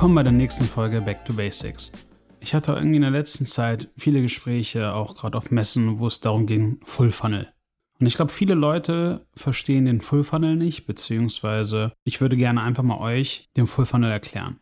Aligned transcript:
Willkommen 0.00 0.14
bei 0.14 0.22
der 0.22 0.32
nächsten 0.32 0.64
Folge 0.64 1.02
Back 1.02 1.26
to 1.26 1.34
Basics. 1.34 1.92
Ich 2.40 2.54
hatte 2.54 2.72
irgendwie 2.72 2.96
in 2.96 3.02
der 3.02 3.10
letzten 3.10 3.44
Zeit 3.44 3.90
viele 3.98 4.22
Gespräche, 4.22 4.94
auch 4.94 5.14
gerade 5.14 5.36
auf 5.36 5.50
Messen, 5.50 5.98
wo 5.98 6.06
es 6.06 6.20
darum 6.20 6.46
ging, 6.46 6.80
Full 6.86 7.10
Funnel. 7.10 7.52
Und 7.98 8.06
ich 8.06 8.14
glaube, 8.14 8.32
viele 8.32 8.54
Leute 8.54 9.26
verstehen 9.34 9.84
den 9.84 10.00
Full 10.00 10.24
Funnel 10.24 10.56
nicht, 10.56 10.86
beziehungsweise 10.86 11.92
ich 12.02 12.22
würde 12.22 12.38
gerne 12.38 12.62
einfach 12.62 12.82
mal 12.82 12.98
euch 12.98 13.50
den 13.58 13.66
Full 13.66 13.84
Funnel 13.84 14.10
erklären. 14.10 14.58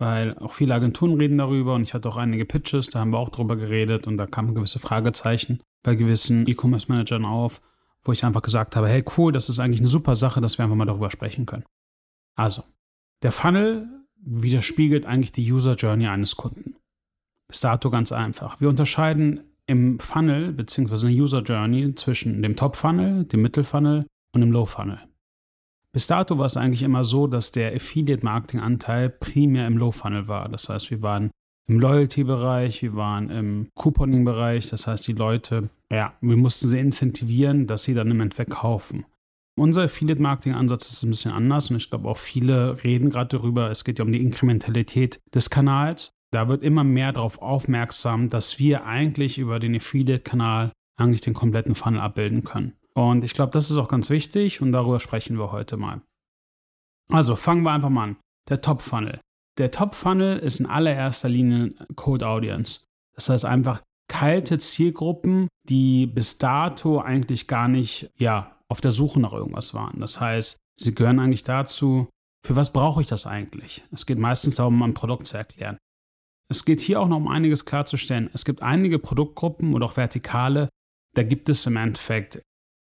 Weil 0.00 0.36
auch 0.38 0.54
viele 0.54 0.74
Agenturen 0.74 1.16
reden 1.16 1.38
darüber 1.38 1.76
und 1.76 1.82
ich 1.82 1.94
hatte 1.94 2.08
auch 2.08 2.16
einige 2.16 2.44
Pitches, 2.44 2.90
da 2.90 2.98
haben 2.98 3.10
wir 3.10 3.18
auch 3.18 3.28
drüber 3.28 3.54
geredet 3.54 4.08
und 4.08 4.16
da 4.16 4.26
kamen 4.26 4.56
gewisse 4.56 4.80
Fragezeichen 4.80 5.60
bei 5.84 5.94
gewissen 5.94 6.48
E-Commerce-Managern 6.48 7.24
auf, 7.24 7.60
wo 8.02 8.10
ich 8.10 8.24
einfach 8.24 8.42
gesagt 8.42 8.74
habe, 8.74 8.88
hey 8.88 9.04
cool, 9.16 9.30
das 9.30 9.48
ist 9.48 9.60
eigentlich 9.60 9.82
eine 9.82 9.88
super 9.88 10.16
Sache, 10.16 10.40
dass 10.40 10.58
wir 10.58 10.64
einfach 10.64 10.74
mal 10.74 10.84
darüber 10.84 11.12
sprechen 11.12 11.46
können. 11.46 11.64
Also, 12.34 12.64
der 13.22 13.30
Funnel 13.30 13.97
widerspiegelt 14.28 15.06
eigentlich 15.06 15.32
die 15.32 15.50
User 15.50 15.74
Journey 15.74 16.06
eines 16.06 16.36
Kunden. 16.36 16.76
Bis 17.48 17.60
dato 17.60 17.90
ganz 17.90 18.12
einfach. 18.12 18.60
Wir 18.60 18.68
unterscheiden 18.68 19.40
im 19.66 19.98
Funnel 19.98 20.52
bzw. 20.52 21.08
in 21.08 21.14
der 21.14 21.24
User 21.24 21.42
Journey 21.42 21.94
zwischen 21.94 22.42
dem 22.42 22.56
Top 22.56 22.76
Funnel, 22.76 23.24
dem 23.24 23.42
Mittel 23.42 23.64
Funnel 23.64 24.06
und 24.34 24.40
dem 24.40 24.52
Low 24.52 24.66
Funnel. 24.66 25.00
Bis 25.92 26.06
dato 26.06 26.38
war 26.38 26.46
es 26.46 26.56
eigentlich 26.56 26.82
immer 26.82 27.04
so, 27.04 27.26
dass 27.26 27.52
der 27.52 27.74
Affiliate 27.74 28.24
Marketing 28.24 28.60
Anteil 28.60 29.08
primär 29.08 29.66
im 29.66 29.78
Low 29.78 29.90
Funnel 29.90 30.28
war. 30.28 30.48
Das 30.48 30.68
heißt, 30.68 30.90
wir 30.90 31.02
waren 31.02 31.30
im 31.66 31.80
Loyalty-Bereich, 31.80 32.82
wir 32.82 32.94
waren 32.94 33.30
im 33.30 33.68
Couponing-Bereich. 33.74 34.70
Das 34.70 34.86
heißt, 34.86 35.06
die 35.06 35.14
Leute, 35.14 35.70
ja, 35.90 36.14
wir 36.20 36.36
mussten 36.36 36.68
sie 36.68 36.78
incentivieren, 36.78 37.66
dass 37.66 37.84
sie 37.84 37.94
dann 37.94 38.10
im 38.10 38.20
Endeffekt 38.20 38.50
kaufen. 38.50 39.06
Unser 39.58 39.82
Affiliate-Marketing-Ansatz 39.84 40.90
ist 40.90 41.02
ein 41.02 41.10
bisschen 41.10 41.32
anders 41.32 41.70
und 41.70 41.76
ich 41.76 41.90
glaube 41.90 42.08
auch 42.08 42.16
viele 42.16 42.82
reden 42.84 43.10
gerade 43.10 43.36
darüber. 43.36 43.70
Es 43.70 43.84
geht 43.84 43.98
ja 43.98 44.04
um 44.04 44.12
die 44.12 44.22
Inkrementalität 44.22 45.20
des 45.34 45.50
Kanals. 45.50 46.10
Da 46.30 46.48
wird 46.48 46.62
immer 46.62 46.84
mehr 46.84 47.12
darauf 47.12 47.40
aufmerksam, 47.40 48.28
dass 48.28 48.58
wir 48.58 48.84
eigentlich 48.84 49.38
über 49.38 49.58
den 49.58 49.74
Affiliate-Kanal 49.76 50.72
eigentlich 50.98 51.22
den 51.22 51.34
kompletten 51.34 51.74
Funnel 51.74 52.00
abbilden 52.00 52.44
können. 52.44 52.74
Und 52.94 53.24
ich 53.24 53.32
glaube, 53.32 53.52
das 53.52 53.70
ist 53.70 53.76
auch 53.76 53.88
ganz 53.88 54.10
wichtig 54.10 54.60
und 54.60 54.72
darüber 54.72 55.00
sprechen 55.00 55.38
wir 55.38 55.52
heute 55.52 55.76
mal. 55.76 56.02
Also 57.10 57.36
fangen 57.36 57.62
wir 57.62 57.72
einfach 57.72 57.88
mal 57.88 58.04
an. 58.04 58.16
Der 58.48 58.60
Top-Funnel. 58.60 59.20
Der 59.56 59.70
Top-Funnel 59.70 60.38
ist 60.38 60.60
in 60.60 60.66
allererster 60.66 61.28
Linie 61.28 61.74
Cold 61.96 62.22
Audience. 62.22 62.80
Das 63.14 63.28
heißt 63.28 63.44
einfach 63.44 63.82
kalte 64.08 64.58
Zielgruppen, 64.58 65.48
die 65.68 66.06
bis 66.06 66.38
dato 66.38 67.00
eigentlich 67.00 67.46
gar 67.46 67.68
nicht, 67.68 68.10
ja, 68.16 68.57
auf 68.70 68.80
der 68.80 68.90
Suche 68.90 69.20
nach 69.20 69.32
irgendwas 69.32 69.74
waren. 69.74 70.00
Das 70.00 70.20
heißt, 70.20 70.56
sie 70.78 70.94
gehören 70.94 71.18
eigentlich 71.18 71.44
dazu, 71.44 72.08
für 72.46 72.56
was 72.56 72.72
brauche 72.72 73.00
ich 73.00 73.06
das 73.06 73.26
eigentlich? 73.26 73.82
Es 73.92 74.06
geht 74.06 74.18
meistens 74.18 74.56
darum, 74.56 74.82
ein 74.82 74.94
Produkt 74.94 75.26
zu 75.26 75.36
erklären. 75.36 75.78
Es 76.50 76.64
geht 76.64 76.80
hier 76.80 77.00
auch 77.00 77.08
noch 77.08 77.16
um 77.16 77.28
einiges 77.28 77.64
klarzustellen. 77.64 78.30
Es 78.32 78.44
gibt 78.44 78.62
einige 78.62 78.98
Produktgruppen 78.98 79.74
oder 79.74 79.86
auch 79.86 79.96
Vertikale, 79.96 80.68
da 81.14 81.22
gibt 81.22 81.48
es 81.48 81.66
im 81.66 81.76
Endeffekt 81.76 82.42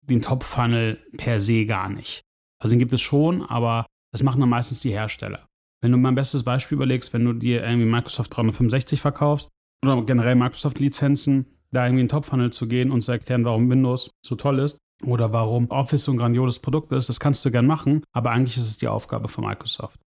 den 0.02 0.22
Top-Funnel 0.22 0.96
per 1.16 1.40
se 1.40 1.64
gar 1.66 1.88
nicht. 1.88 2.22
Also 2.60 2.72
den 2.72 2.78
gibt 2.78 2.92
es 2.92 3.00
schon, 3.00 3.42
aber 3.42 3.86
das 4.12 4.22
machen 4.22 4.40
dann 4.40 4.48
meistens 4.48 4.80
die 4.80 4.90
Hersteller. 4.90 5.46
Wenn 5.80 5.92
du 5.92 5.98
mal 5.98 6.10
ein 6.10 6.14
bestes 6.14 6.42
Beispiel 6.42 6.76
überlegst, 6.76 7.12
wenn 7.12 7.24
du 7.24 7.32
dir 7.32 7.64
irgendwie 7.64 7.86
Microsoft 7.86 8.36
365 8.36 9.00
verkaufst 9.00 9.48
oder 9.84 10.02
generell 10.02 10.34
Microsoft-Lizenzen, 10.34 11.46
da 11.70 11.86
irgendwie 11.86 12.02
in 12.02 12.06
den 12.06 12.10
Top-Funnel 12.10 12.52
zu 12.52 12.66
gehen 12.66 12.90
und 12.90 13.02
zu 13.02 13.12
erklären, 13.12 13.44
warum 13.44 13.70
Windows 13.70 14.10
so 14.24 14.34
toll 14.34 14.58
ist, 14.58 14.78
oder 15.04 15.32
warum 15.32 15.70
Office 15.70 16.04
so 16.04 16.12
ein 16.12 16.18
grandioses 16.18 16.58
Produkt 16.58 16.92
ist, 16.92 17.08
das 17.08 17.20
kannst 17.20 17.44
du 17.44 17.50
gern 17.50 17.66
machen, 17.66 18.02
aber 18.12 18.30
eigentlich 18.30 18.56
ist 18.56 18.66
es 18.66 18.78
die 18.78 18.88
Aufgabe 18.88 19.28
von 19.28 19.44
Microsoft. 19.44 20.00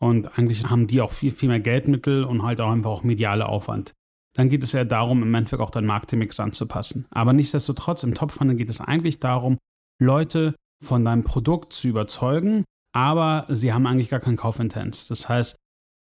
Und 0.00 0.38
eigentlich 0.38 0.64
haben 0.64 0.86
die 0.86 1.00
auch 1.00 1.10
viel, 1.10 1.32
viel 1.32 1.48
mehr 1.48 1.60
Geldmittel 1.60 2.24
und 2.24 2.42
halt 2.42 2.60
auch 2.60 2.70
einfach 2.70 2.90
auch 2.90 3.02
mediale 3.02 3.48
Aufwand. 3.48 3.94
Dann 4.36 4.48
geht 4.48 4.62
es 4.62 4.72
ja 4.72 4.84
darum, 4.84 5.22
im 5.22 5.34
Endeffekt 5.34 5.60
auch 5.60 5.70
deinen 5.70 5.86
Marketingmix 5.86 6.38
anzupassen. 6.38 7.06
Aber 7.10 7.32
nichtsdestotrotz, 7.32 8.04
im 8.04 8.14
Top-Funnel 8.14 8.56
geht 8.56 8.70
es 8.70 8.80
eigentlich 8.80 9.18
darum, 9.18 9.58
Leute 10.00 10.54
von 10.84 11.04
deinem 11.04 11.24
Produkt 11.24 11.72
zu 11.72 11.88
überzeugen, 11.88 12.64
aber 12.94 13.46
sie 13.48 13.72
haben 13.72 13.86
eigentlich 13.86 14.10
gar 14.10 14.20
keinen 14.20 14.36
Kaufintenz. 14.36 15.08
Das 15.08 15.28
heißt, 15.28 15.56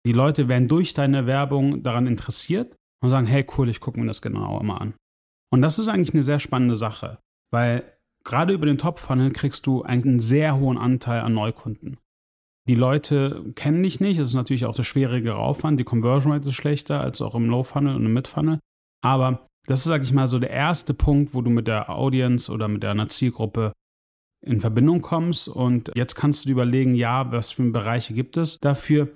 die 0.05 0.13
Leute 0.13 0.49
werden 0.49 0.69
durch 0.69 0.93
deine 0.93 1.27
Werbung 1.27 1.83
daran 1.83 2.07
interessiert 2.07 2.77
und 3.03 3.11
sagen, 3.11 3.27
hey 3.27 3.47
cool, 3.57 3.69
ich 3.69 3.81
gucke 3.81 3.99
mir 3.99 4.07
das 4.07 4.23
genauer 4.23 4.63
mal 4.63 4.77
an. 4.77 4.95
Und 5.51 5.63
das 5.63 5.79
ist 5.79 5.89
eigentlich 5.89 6.13
eine 6.13 6.23
sehr 6.23 6.39
spannende 6.39 6.77
Sache, 6.77 7.19
weil 7.51 7.96
gerade 8.27 8.53
über 8.53 8.67
den 8.67 8.77
Top-Funnel 8.77 9.31
kriegst 9.31 9.67
du 9.67 9.83
einen 9.83 10.21
sehr 10.21 10.59
hohen 10.59 10.77
Anteil 10.77 11.21
an 11.21 11.33
Neukunden. 11.33 11.97
Die 12.69 12.75
Leute 12.75 13.45
kennen 13.55 13.83
dich 13.83 14.01
nicht, 14.01 14.21
das 14.21 14.29
ist 14.29 14.35
natürlich 14.35 14.67
auch 14.67 14.75
der 14.75 14.83
schwierigere 14.83 15.37
Aufwand, 15.37 15.79
die 15.79 15.85
Conversion 15.85 16.33
Rate 16.33 16.49
ist 16.49 16.57
schlechter 16.57 17.01
als 17.01 17.23
auch 17.23 17.37
im 17.37 17.49
Low-Funnel 17.49 17.95
und 17.95 18.05
im 18.05 18.13
Mid-Funnel, 18.13 18.59
aber 19.03 19.47
das 19.67 19.81
ist, 19.81 19.87
sag 19.87 20.03
ich 20.03 20.13
mal, 20.13 20.27
so 20.27 20.39
der 20.39 20.51
erste 20.51 20.95
Punkt, 20.95 21.35
wo 21.35 21.43
du 21.43 21.51
mit 21.51 21.67
der 21.69 21.91
Audience 21.91 22.51
oder 22.53 22.69
mit 22.69 22.83
deiner 22.83 23.09
Zielgruppe 23.09 23.73
in 24.45 24.61
Verbindung 24.61 25.01
kommst 25.01 25.49
und 25.49 25.91
jetzt 25.97 26.15
kannst 26.15 26.45
du 26.45 26.49
dir 26.49 26.53
überlegen, 26.53 26.95
ja, 26.95 27.31
was 27.33 27.53
für 27.53 27.71
Bereiche 27.71 28.15
gibt 28.15 28.37
es 28.37 28.59
dafür. 28.59 29.15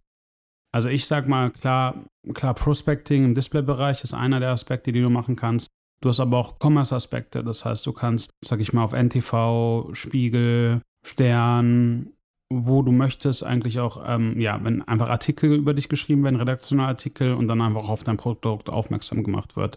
Also 0.73 0.89
ich 0.89 1.07
sag 1.07 1.27
mal, 1.27 1.51
klar, 1.51 2.05
klar, 2.35 2.55
Prospecting 2.55 3.25
im 3.25 3.35
Display-Bereich 3.35 4.05
ist 4.05 4.15
einer 4.15 4.41
der 4.41 4.51
Aspekte, 4.51 4.93
die 4.93 5.01
du 5.01 5.11
machen 5.11 5.37
kannst. 5.37 5.69
Du 6.03 6.09
hast 6.09 6.21
aber 6.21 6.39
auch 6.39 6.59
Commerce-Aspekte. 6.59 7.45
Das 7.45 7.65
heißt, 7.65 7.87
du 7.87 7.93
kannst, 7.93 8.31
sag 8.43 8.61
ich 8.61 8.73
mal, 8.73 8.85
auf 8.85 8.93
NTV, 8.93 9.91
Spiegel, 9.93 10.81
Stern, 11.07 12.13
wo 12.53 12.83
du 12.83 12.91
möchtest, 12.91 13.45
eigentlich 13.45 13.79
auch, 13.81 14.03
ähm, 14.07 14.41
ja, 14.41 14.59
wenn 14.63 14.83
einfach 14.83 15.09
Artikel 15.09 15.55
über 15.55 15.75
dich 15.75 15.89
geschrieben 15.89 16.25
werden, 16.25 16.37
redaktionelle 16.37 16.89
Artikel 16.89 17.35
und 17.35 17.49
dann 17.49 17.61
einfach 17.61 17.89
auf 17.89 18.03
dein 18.03 18.17
Produkt 18.17 18.71
aufmerksam 18.71 19.23
gemacht 19.23 19.57
wird. 19.57 19.77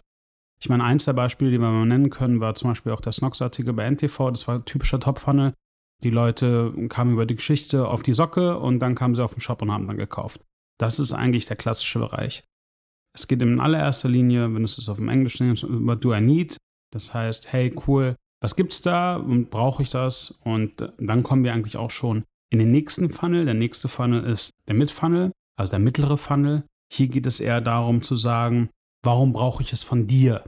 Ich 0.60 0.68
meine, 0.68 0.84
eins 0.84 1.04
der 1.04 1.12
Beispiele, 1.12 1.50
die 1.50 1.60
wir 1.60 1.70
mal 1.70 1.84
nennen 1.86 2.10
können, 2.10 2.40
war 2.40 2.54
zum 2.54 2.70
Beispiel 2.70 2.92
auch 2.92 3.00
der 3.00 3.12
Snox-Artikel 3.12 3.72
bei 3.74 3.84
NTV. 3.84 4.30
Das 4.30 4.48
war 4.48 4.64
typischer 4.64 4.98
Top-Funnel. 4.98 5.52
Die 6.02 6.10
Leute 6.10 6.72
kamen 6.88 7.12
über 7.12 7.26
die 7.26 7.36
Geschichte 7.36 7.86
auf 7.86 8.02
die 8.02 8.12
Socke 8.12 8.58
und 8.58 8.78
dann 8.80 8.94
kamen 8.94 9.14
sie 9.14 9.22
auf 9.22 9.34
den 9.34 9.40
Shop 9.40 9.62
und 9.62 9.70
haben 9.70 9.86
dann 9.86 9.96
gekauft. 9.96 10.40
Das 10.78 10.98
ist 10.98 11.12
eigentlich 11.12 11.46
der 11.46 11.56
klassische 11.56 11.98
Bereich. 11.98 12.44
Es 13.14 13.28
geht 13.28 13.42
in 13.42 13.60
allererster 13.60 14.08
Linie, 14.08 14.52
wenn 14.52 14.62
du 14.62 14.64
es 14.64 14.88
auf 14.88 14.96
dem 14.96 15.08
Englischen 15.08 15.46
nimmst, 15.46 15.62
über 15.62 15.96
Do 15.96 16.14
I 16.14 16.20
Need. 16.20 16.56
Das 16.92 17.14
heißt, 17.14 17.52
hey, 17.52 17.74
cool, 17.86 18.16
was 18.40 18.56
gibt's 18.56 18.82
da 18.82 19.16
und 19.16 19.50
brauche 19.50 19.82
ich 19.82 19.90
das? 19.90 20.32
Und 20.44 20.92
dann 20.98 21.22
kommen 21.22 21.44
wir 21.44 21.52
eigentlich 21.52 21.76
auch 21.76 21.90
schon 21.90 22.24
in 22.50 22.58
den 22.58 22.72
nächsten 22.72 23.10
Funnel. 23.10 23.44
Der 23.44 23.54
nächste 23.54 23.88
Funnel 23.88 24.24
ist 24.24 24.50
der 24.68 24.74
Mid-Funnel, 24.74 25.32
also 25.56 25.70
der 25.70 25.78
mittlere 25.78 26.18
Funnel. 26.18 26.64
Hier 26.92 27.08
geht 27.08 27.26
es 27.26 27.40
eher 27.40 27.60
darum 27.60 28.02
zu 28.02 28.16
sagen, 28.16 28.70
warum 29.02 29.32
brauche 29.32 29.62
ich 29.62 29.72
es 29.72 29.82
von 29.82 30.06
dir? 30.06 30.44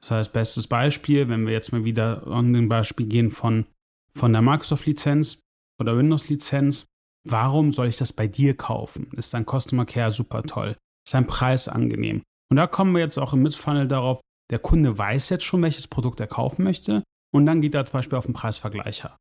Das 0.00 0.12
heißt, 0.12 0.32
bestes 0.32 0.66
Beispiel, 0.66 1.28
wenn 1.28 1.46
wir 1.46 1.52
jetzt 1.52 1.72
mal 1.72 1.84
wieder 1.84 2.26
an 2.26 2.52
den 2.52 2.68
Beispiel 2.68 3.06
gehen 3.06 3.30
von, 3.30 3.66
von 4.14 4.32
der 4.32 4.42
Microsoft-Lizenz 4.42 5.40
oder 5.78 5.96
Windows-Lizenz, 5.96 6.86
warum 7.28 7.72
soll 7.72 7.88
ich 7.88 7.98
das 7.98 8.12
bei 8.12 8.26
dir 8.26 8.56
kaufen? 8.56 9.10
Ist 9.12 9.34
dein 9.34 9.44
Customer 9.44 9.84
Care 9.84 10.10
super 10.10 10.42
toll? 10.42 10.76
Ist 11.10 11.14
ein 11.14 11.26
Preis 11.26 11.68
angenehm. 11.68 12.22
Und 12.50 12.56
da 12.56 12.66
kommen 12.66 12.94
wir 12.94 13.00
jetzt 13.00 13.18
auch 13.18 13.32
im 13.32 13.42
Mitfunnel 13.42 13.88
darauf, 13.88 14.20
der 14.50 14.58
Kunde 14.58 14.96
weiß 14.96 15.28
jetzt 15.30 15.44
schon, 15.44 15.62
welches 15.62 15.86
Produkt 15.86 16.20
er 16.20 16.26
kaufen 16.26 16.64
möchte 16.64 17.02
und 17.32 17.46
dann 17.46 17.60
geht 17.60 17.74
er 17.74 17.84
zum 17.84 17.92
Beispiel 17.92 18.18
auf 18.18 18.26
den 18.26 18.34
Preisvergleicher 18.34 19.16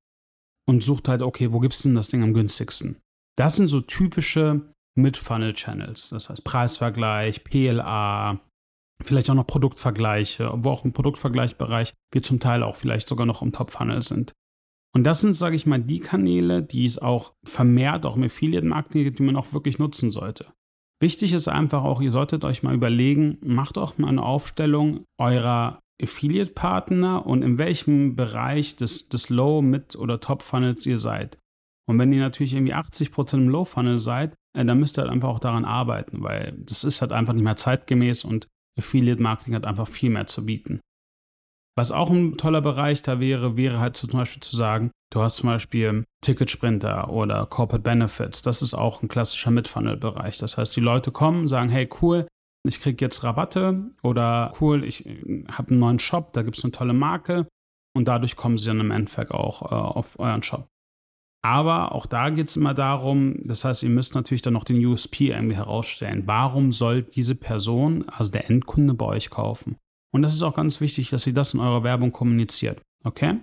und 0.68 0.84
sucht 0.84 1.08
halt, 1.08 1.22
okay, 1.22 1.52
wo 1.52 1.60
gibt 1.60 1.74
es 1.74 1.82
denn 1.82 1.96
das 1.96 2.08
Ding 2.08 2.24
am 2.24 2.34
günstigsten? 2.34 2.98
Das 3.38 3.56
sind 3.56 3.68
so 3.68 3.82
typische 3.82 4.74
Mid-Funnel-Channels, 4.96 6.10
das 6.10 6.30
heißt 6.30 6.44
Preisvergleich, 6.44 7.44
PLA, 7.44 8.40
vielleicht 9.04 9.30
auch 9.30 9.36
noch 9.36 9.48
Produktvergleiche, 9.48 10.52
wo 10.58 10.70
auch 10.70 10.86
im 10.86 10.94
Produktvergleichbereich 10.94 11.94
wir 12.12 12.24
zum 12.24 12.40
Teil 12.40 12.64
auch 12.64 12.76
vielleicht 12.76 13.08
sogar 13.08 13.26
noch 13.26 13.42
im 13.42 13.52
Top-Funnel 13.52 14.02
sind. 14.02 14.34
Und 14.94 15.04
das 15.04 15.22
sind, 15.22 15.36
sage 15.36 15.56
ich 15.56 15.68
mal, 15.68 15.80
die 15.80 16.00
Kanäle, 16.00 16.64
die 16.64 16.86
es 16.86 16.98
auch 16.98 17.34
vermehrt, 17.46 18.06
auch 18.06 18.16
im 18.16 18.24
Affiliate-Marketing 18.24 19.14
die 19.14 19.24
man 19.24 19.36
auch 19.36 19.54
wirklich 19.54 19.78
nutzen 19.78 20.12
sollte. 20.12 20.52
Wichtig 21.02 21.34
ist 21.34 21.48
einfach 21.48 21.84
auch, 21.84 22.02
ihr 22.02 22.12
solltet 22.12 22.44
euch 22.44 22.62
mal 22.62 22.74
überlegen, 22.74 23.38
macht 23.42 23.78
auch 23.78 23.98
mal 23.98 24.10
eine 24.10 24.22
Aufstellung 24.22 25.06
eurer 25.18 25.80
Affiliate-Partner 26.02 27.26
und 27.26 27.42
in 27.42 27.58
welchem 27.58 28.16
Bereich 28.16 28.76
des, 28.76 29.10
des 29.10 29.30
Low-, 29.30 29.62
Mid- 29.62 29.96
oder 29.96 30.20
Top-Funnels 30.20 30.86
ihr 30.86 30.98
seid. 30.98 31.38
Und 31.88 31.98
wenn 32.00 32.14
ihr 32.14 32.20
natürlich 32.20 32.54
irgendwie 32.54 32.76
80% 32.76 33.36
im 33.36 33.50
Low-Funnel 33.50 34.00
seid, 34.00 34.36
äh, 34.56 34.66
dann 34.66 34.80
müsst 34.80 34.98
ihr 34.98 35.02
halt 35.02 35.12
einfach 35.12 35.30
auch 35.30 35.40
daran 35.40 35.66
arbeiten, 35.66 36.22
weil 36.22 36.54
das 36.58 36.84
ist 36.84 37.02
halt 37.02 37.12
einfach 37.12 37.34
nicht 37.34 37.44
mehr 37.44 37.56
zeitgemäß 37.56 38.26
und 38.26 38.48
Affiliate-Marketing 38.78 39.56
hat 39.56 39.66
einfach 39.66 39.88
viel 39.88 40.10
mehr 40.10 40.28
zu 40.28 40.46
bieten. 40.46 40.80
Was 41.78 41.92
auch 41.92 42.10
ein 42.10 42.38
toller 42.38 42.62
Bereich 42.62 43.02
da 43.02 43.20
wäre, 43.20 43.58
wäre 43.58 43.80
halt 43.80 43.96
zum 43.96 44.10
Beispiel 44.12 44.42
zu 44.42 44.56
sagen, 44.56 44.92
du 45.12 45.22
hast 45.22 45.38
zum 45.38 45.50
Beispiel 45.50 46.04
Ticketsprinter 46.22 47.10
oder 47.10 47.46
Corporate 47.46 47.84
Benefits. 47.84 48.42
Das 48.42 48.62
ist 48.62 48.74
auch 48.74 49.02
ein 49.02 49.08
klassischer 49.08 49.52
Mid-Funnel-Bereich. 49.52 50.38
Das 50.38 50.58
heißt, 50.58 50.76
die 50.76 50.82
Leute 50.82 51.12
kommen, 51.12 51.48
sagen, 51.48 51.70
hey, 51.70 51.90
cool, 52.02 52.28
ich 52.68 52.82
kriege 52.82 53.04
jetzt 53.04 53.24
Rabatte 53.24 53.92
oder 54.04 54.54
cool, 54.60 54.84
ich 54.84 55.06
äh, 55.06 55.46
habe 55.52 55.72
einen 55.72 55.80
neuen 55.80 56.00
Shop, 56.00 56.34
da 56.34 56.42
gibt 56.42 56.58
es 56.58 56.64
eine 56.64 56.72
tolle 56.72 56.94
Marke 56.94 57.48
und 57.96 58.08
dadurch 58.08 58.36
kommen 58.36 58.58
sie 58.58 58.68
dann 58.68 58.80
im 58.80 58.92
Endeffekt 58.92 59.32
auch 59.32 59.72
äh, 59.72 59.76
auf 59.76 60.20
euren 60.20 60.44
Shop. 60.44 60.68
Aber 61.42 61.94
auch 61.94 62.06
da 62.06 62.30
geht 62.32 62.50
es 62.50 62.58
immer 62.58 62.74
darum, 62.74 63.36
das 63.46 63.64
heißt, 63.64 63.84
ihr 63.84 63.90
müsst 63.90 64.14
natürlich 64.14 64.42
dann 64.42 64.54
noch 64.54 64.66
den 64.66 64.86
USP 64.86 65.30
irgendwie 65.30 65.56
herausstellen. 65.56 66.24
Warum 66.26 66.74
soll 66.74 67.02
diese 67.02 67.34
Person, 67.34 68.10
also 68.10 68.32
der 68.32 68.50
Endkunde, 68.50 68.94
bei 68.94 69.06
euch 69.06 69.30
kaufen? 69.30 69.78
Und 70.12 70.22
das 70.22 70.34
ist 70.34 70.42
auch 70.42 70.56
ganz 70.56 70.82
wichtig, 70.82 71.10
dass 71.10 71.26
ihr 71.28 71.34
das 71.34 71.54
in 71.54 71.62
eurer 71.62 71.84
Werbung 71.84 72.12
kommuniziert. 72.12 72.82
Okay? 73.06 73.40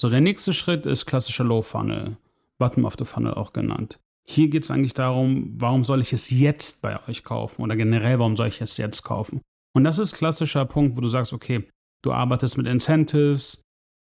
So, 0.00 0.08
der 0.08 0.20
nächste 0.20 0.52
Schritt 0.52 0.86
ist 0.86 1.06
klassischer 1.06 1.42
Low 1.42 1.60
Funnel, 1.60 2.18
Bottom 2.58 2.84
of 2.84 2.94
the 2.96 3.04
Funnel 3.04 3.34
auch 3.34 3.52
genannt. 3.52 3.98
Hier 4.28 4.48
geht 4.48 4.62
es 4.62 4.70
eigentlich 4.70 4.94
darum, 4.94 5.54
warum 5.56 5.82
soll 5.82 6.00
ich 6.00 6.12
es 6.12 6.30
jetzt 6.30 6.82
bei 6.82 7.04
euch 7.08 7.24
kaufen 7.24 7.62
oder 7.62 7.74
generell, 7.74 8.20
warum 8.20 8.36
soll 8.36 8.46
ich 8.46 8.60
es 8.60 8.76
jetzt 8.76 9.02
kaufen? 9.02 9.40
Und 9.74 9.82
das 9.82 9.98
ist 9.98 10.12
klassischer 10.12 10.64
Punkt, 10.66 10.96
wo 10.96 11.00
du 11.00 11.08
sagst, 11.08 11.32
okay, 11.32 11.68
du 12.02 12.12
arbeitest 12.12 12.58
mit 12.58 12.68
Incentives, 12.68 13.62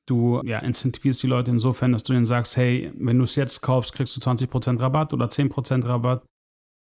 du 0.08 0.42
ja, 0.46 0.60
incentivierst 0.60 1.24
die 1.24 1.28
Leute 1.28 1.52
insofern, 1.52 1.92
dass 1.92 2.04
du 2.04 2.14
ihnen 2.14 2.26
sagst, 2.26 2.56
hey, 2.56 2.94
wenn 2.96 3.18
du 3.18 3.26
es 3.26 3.36
jetzt 3.36 3.60
kaufst, 3.62 3.94
kriegst 3.94 4.16
du 4.16 4.22
20% 4.22 4.80
Rabatt 4.80 5.14
oder 5.14 5.26
10% 5.26 5.86
Rabatt. 5.86 6.24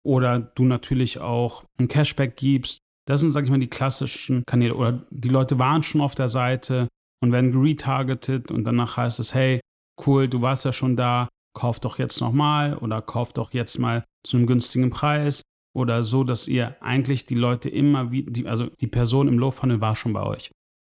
Oder 0.03 0.39
du 0.39 0.63
natürlich 0.63 1.19
auch 1.19 1.65
ein 1.77 1.89
Cashback 1.89 2.37
gibst. 2.37 2.79
Das 3.07 3.19
sind, 3.19 3.31
sag 3.31 3.43
ich 3.43 3.51
mal, 3.51 3.59
die 3.59 3.67
klassischen 3.67 4.43
Kanäle. 4.45 4.75
Oder 4.75 5.05
die 5.11 5.29
Leute 5.29 5.59
waren 5.59 5.83
schon 5.83 6.01
auf 6.01 6.15
der 6.15 6.27
Seite 6.27 6.87
und 7.21 7.31
werden 7.31 7.57
retargeted 7.57 8.51
und 8.51 8.63
danach 8.63 8.97
heißt 8.97 9.19
es, 9.19 9.33
hey, 9.33 9.59
cool, 10.05 10.27
du 10.27 10.41
warst 10.41 10.65
ja 10.65 10.73
schon 10.73 10.95
da, 10.95 11.29
kauf 11.53 11.79
doch 11.79 11.99
jetzt 11.99 12.21
nochmal 12.21 12.77
oder 12.77 13.01
kauf 13.01 13.33
doch 13.33 13.53
jetzt 13.53 13.77
mal 13.77 14.03
zu 14.25 14.37
einem 14.37 14.47
günstigen 14.47 14.89
Preis 14.89 15.41
oder 15.73 16.03
so, 16.03 16.23
dass 16.23 16.47
ihr 16.47 16.75
eigentlich 16.81 17.25
die 17.25 17.35
Leute 17.35 17.69
immer 17.69 18.11
wieder, 18.11 18.49
also 18.49 18.67
die 18.67 18.87
Person 18.87 19.27
im 19.27 19.39
Low 19.39 19.51
Funnel 19.51 19.81
war 19.81 19.95
schon 19.95 20.13
bei 20.13 20.23
euch. 20.23 20.51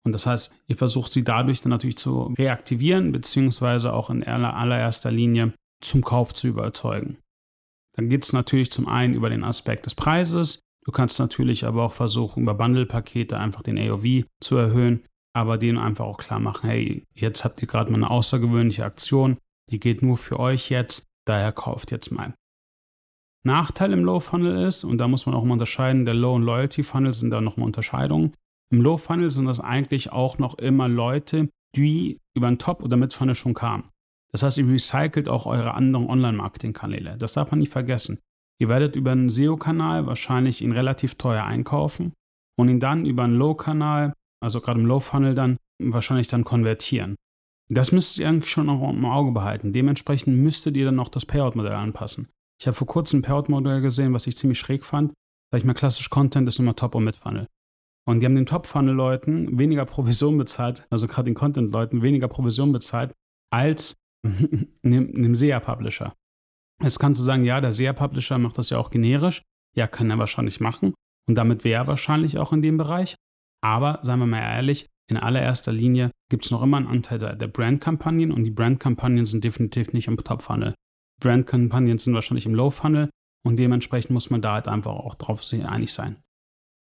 Und 0.07 0.13
das 0.13 0.27
heißt, 0.27 0.55
ihr 0.67 0.77
versucht 0.77 1.13
sie 1.13 1.25
dadurch 1.25 1.63
dann 1.63 1.71
natürlich 1.71 1.97
zu 1.97 2.35
reaktivieren, 2.39 3.13
beziehungsweise 3.13 3.93
auch 3.93 4.11
in 4.11 4.23
allererster 4.23 5.11
Linie 5.11 5.55
zum 5.81 6.03
Kauf 6.05 6.35
zu 6.35 6.49
überzeugen. 6.49 7.19
Dann 7.97 8.09
geht 8.09 8.25
es 8.25 8.33
natürlich 8.33 8.71
zum 8.71 8.89
einen 8.89 9.15
über 9.15 9.31
den 9.31 9.45
Aspekt 9.45 9.87
des 9.87 9.95
Preises. 9.95 10.61
Du 10.85 10.93
kannst 10.93 11.19
natürlich 11.19 11.65
aber 11.65 11.85
auch 11.85 11.93
versuchen, 11.93 12.43
über 12.43 12.55
Bundle-Pakete 12.55 13.39
einfach 13.39 13.63
den 13.63 13.79
AOV 13.79 14.25
zu 14.43 14.57
erhöhen, 14.57 15.05
aber 15.35 15.59
denen 15.59 15.79
einfach 15.79 16.05
auch 16.05 16.19
klar 16.19 16.41
machen, 16.41 16.69
hey, 16.69 17.05
jetzt 17.15 17.45
habt 17.45 17.61
ihr 17.61 17.69
gerade 17.69 17.91
mal 17.91 17.99
eine 17.99 18.11
außergewöhnliche 18.11 18.85
Aktion, 18.85 19.37
die 19.71 19.81
geht 19.81 20.03
nur 20.03 20.17
für 20.17 20.39
euch 20.39 20.71
jetzt, 20.71 21.07
daher 21.27 21.53
kauft 21.53 21.91
jetzt 21.91 22.11
mal. 22.11 22.35
Nachteil 23.47 23.93
im 23.93 24.05
Low 24.05 24.21
Funnel 24.21 24.67
ist, 24.67 24.85
und 24.85 24.99
da 24.99 25.09
muss 25.09 25.27
man 25.27 25.35
auch 25.35 25.45
mal 25.45 25.55
unterscheiden, 25.55 26.05
der 26.05 26.15
Low 26.15 26.35
und 26.35 26.43
Loyalty 26.43 26.83
Funnel 26.83 27.13
sind 27.13 27.31
da 27.31 27.41
nochmal 27.41 27.67
Unterscheidungen. 27.67 28.33
Im 28.73 28.81
Low 28.81 28.97
Funnel 28.97 29.29
sind 29.31 29.45
das 29.45 29.61
eigentlich 29.61 30.13
auch 30.13 30.39
noch 30.39 30.57
immer 30.59 30.89
Leute, 30.89 31.51
die 31.77 32.21
über 32.35 32.49
den 32.49 32.59
Top- 32.59 32.83
oder 32.83 32.97
Mid-Funnel 32.97 33.35
schon 33.35 33.55
kamen. 33.55 33.91
Das 34.33 34.43
heißt, 34.43 34.59
ihr 34.59 34.69
recycelt 34.69 35.29
auch 35.29 35.47
eure 35.47 35.75
anderen 35.75 36.09
Online-Marketing-Kanäle. 36.09 37.17
Das 37.19 37.35
darf 37.35 37.51
man 37.51 37.61
nicht 37.61 37.73
vergessen. 37.73 38.19
Ihr 38.61 38.69
werdet 38.69 38.97
über 38.97 39.13
einen 39.13 39.29
SEO-Kanal 39.29 40.07
wahrscheinlich 40.07 40.63
ihn 40.63 40.73
relativ 40.73 41.17
teuer 41.17 41.45
einkaufen 41.45 42.13
und 42.59 42.69
ihn 42.69 42.81
dann 42.81 43.05
über 43.05 43.25
einen 43.25 43.37
Low-Kanal, 43.37 44.13
also 44.45 44.61
gerade 44.61 44.81
im 44.81 44.87
Low-Funnel 44.87 45.35
dann, 45.35 45.57
wahrscheinlich 45.83 46.29
dann 46.29 46.45
konvertieren. 46.45 47.17
Das 47.71 47.93
müsst 47.93 48.19
ihr 48.19 48.29
eigentlich 48.29 48.51
schon 48.51 48.67
noch 48.67 48.89
im 48.91 49.05
Auge 49.05 49.33
behalten. 49.33 49.73
Dementsprechend 49.73 50.37
müsstet 50.37 50.77
ihr 50.77 50.85
dann 50.85 50.97
noch 50.97 51.09
das 51.09 51.27
Payout-Modell 51.27 51.73
anpassen. 51.73 52.29
Ich 52.61 52.67
habe 52.67 52.77
vor 52.77 52.87
kurzem 52.87 53.21
ein 53.21 53.23
Payout-Modell 53.23 53.81
gesehen, 53.81 54.13
was 54.13 54.27
ich 54.27 54.37
ziemlich 54.37 54.59
schräg 54.59 54.85
fand. 54.85 55.13
Sag 55.51 55.59
ich 55.59 55.65
mal, 55.65 55.75
klassisch 55.75 56.11
Content 56.11 56.47
ist 56.47 56.59
immer 56.59 56.77
Top- 56.77 56.95
und 56.95 57.05
Mid-Funnel. 57.05 57.49
Und 58.07 58.21
die 58.21 58.27
haben 58.27 58.35
den 58.35 58.47
Top-Funnel-Leuten 58.47 59.59
weniger 59.59 59.87
Provision 59.87 60.37
bezahlt, 60.37 60.87
also 60.91 61.07
gerade 61.07 61.25
den 61.25 61.35
Content-Leuten 61.35 62.03
weniger 62.03 62.29
Provision 62.29 62.71
bezahlt, 62.73 63.15
als 63.51 63.95
einem 64.83 65.35
SEA-Publisher. 65.35 66.15
Jetzt 66.83 66.99
kannst 66.99 67.21
du 67.21 67.25
sagen, 67.25 67.45
ja, 67.45 67.61
der 67.61 67.73
SEA-Publisher 67.73 68.39
macht 68.39 68.59
das 68.59 68.71
ja 68.71 68.79
auch 68.79 68.91
generisch. 68.91 69.43
Ja, 69.75 69.87
kann 69.87 70.11
er 70.11 70.19
wahrscheinlich 70.19 70.61
machen. 70.61 70.93
Und 71.27 71.37
damit 71.37 71.65
wäre 71.65 71.85
er 71.85 71.87
wahrscheinlich 71.87 72.39
auch 72.39 72.53
in 72.53 72.63
dem 72.63 72.77
Bereich. 72.77 73.17
Aber 73.65 74.01
seien 74.03 74.19
wir 74.19 74.27
mal 74.27 74.41
ehrlich, 74.41 74.87
in 75.09 75.17
allererster 75.17 75.73
Linie 75.73 76.11
gibt 76.31 76.45
es 76.45 76.51
noch 76.51 76.63
immer 76.63 76.77
einen 76.77 76.87
Anteil 76.87 77.19
der, 77.19 77.35
der 77.35 77.47
Brand-Kampagnen 77.47 78.31
und 78.31 78.45
die 78.45 78.51
Brand-Kampagnen 78.51 79.25
sind 79.25 79.43
definitiv 79.43 79.95
nicht 79.95 80.07
im 80.07 80.19
Top-Funnel. 80.19 80.75
Brand-Kampagnen 81.21 81.97
sind 81.97 82.13
wahrscheinlich 82.13 82.45
im 82.45 82.55
Low-Funnel 82.55 83.09
und 83.43 83.59
dementsprechend 83.59 84.11
muss 84.11 84.29
man 84.29 84.43
da 84.43 84.53
halt 84.53 84.69
einfach 84.69 84.93
auch 84.93 85.15
drauf 85.15 85.43
einig 85.53 85.95
sein. 85.95 86.17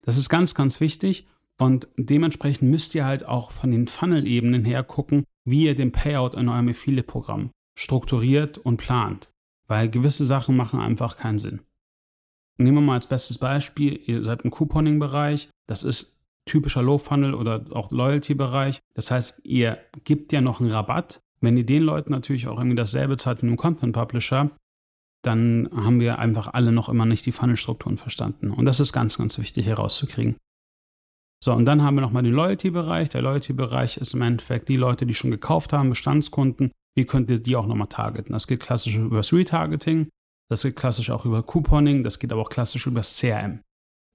Das 0.03 0.17
ist 0.17 0.29
ganz, 0.29 0.55
ganz 0.55 0.79
wichtig 0.79 1.27
und 1.59 1.87
dementsprechend 1.97 2.71
müsst 2.71 2.95
ihr 2.95 3.05
halt 3.05 3.25
auch 3.25 3.51
von 3.51 3.71
den 3.71 3.87
Funnel-Ebenen 3.87 4.65
her 4.65 4.83
gucken, 4.83 5.23
wie 5.45 5.65
ihr 5.65 5.75
den 5.75 5.91
Payout 5.91 6.33
in 6.33 6.49
eurem 6.49 6.69
Affiliate-Programm 6.69 7.51
strukturiert 7.77 8.57
und 8.57 8.77
plant, 8.77 9.29
weil 9.67 9.87
gewisse 9.87 10.25
Sachen 10.25 10.55
machen 10.55 10.79
einfach 10.79 11.17
keinen 11.17 11.37
Sinn. 11.37 11.61
Nehmen 12.57 12.77
wir 12.77 12.81
mal 12.81 12.95
als 12.95 13.07
bestes 13.07 13.37
Beispiel, 13.37 14.01
ihr 14.07 14.23
seid 14.23 14.41
im 14.41 14.49
Couponing-Bereich, 14.49 15.49
das 15.67 15.83
ist 15.83 16.20
typischer 16.45 16.81
Low-Funnel 16.81 17.33
oder 17.33 17.65
auch 17.71 17.91
Loyalty-Bereich. 17.91 18.79
Das 18.93 19.11
heißt, 19.11 19.41
ihr 19.43 19.77
gebt 20.03 20.31
ja 20.33 20.41
noch 20.41 20.59
einen 20.59 20.71
Rabatt. 20.71 21.21
Wenn 21.39 21.57
ihr 21.57 21.65
den 21.65 21.83
Leuten 21.83 22.11
natürlich 22.11 22.47
auch 22.47 22.57
irgendwie 22.57 22.75
dasselbe 22.75 23.17
zahlt 23.17 23.41
wie 23.41 23.47
einem 23.47 23.57
Content-Publisher, 23.57 24.51
dann 25.23 25.69
haben 25.73 25.99
wir 25.99 26.19
einfach 26.19 26.53
alle 26.53 26.71
noch 26.71 26.89
immer 26.89 27.05
nicht 27.05 27.25
die 27.25 27.31
Funnelstrukturen 27.31 27.97
verstanden. 27.97 28.51
Und 28.51 28.65
das 28.65 28.79
ist 28.79 28.93
ganz, 28.93 29.17
ganz 29.17 29.37
wichtig 29.37 29.65
herauszukriegen. 29.65 30.35
So, 31.43 31.53
und 31.53 31.65
dann 31.65 31.81
haben 31.81 31.95
wir 31.95 32.01
nochmal 32.01 32.23
den 32.23 32.33
Loyalty-Bereich. 32.33 33.09
Der 33.09 33.21
Loyalty-Bereich 33.21 33.97
ist 33.97 34.13
im 34.13 34.21
Endeffekt 34.21 34.69
die 34.69 34.77
Leute, 34.77 35.05
die 35.05 35.15
schon 35.15 35.31
gekauft 35.31 35.73
haben, 35.73 35.89
Bestandskunden. 35.89 36.71
Wie 36.95 37.05
könnt 37.05 37.29
ihr 37.29 37.39
die 37.39 37.55
auch 37.55 37.65
nochmal 37.65 37.87
targeten? 37.87 38.33
Das 38.33 38.47
geht 38.47 38.59
klassisch 38.59 38.95
über 38.95 39.21
Retargeting, 39.21 40.09
das 40.49 40.63
geht 40.63 40.75
klassisch 40.75 41.09
auch 41.09 41.25
über 41.25 41.41
Couponing, 41.41 42.03
das 42.03 42.19
geht 42.19 42.31
aber 42.31 42.41
auch 42.41 42.49
klassisch 42.49 42.85
über 42.85 42.99
das 42.99 43.17
CRM. 43.17 43.61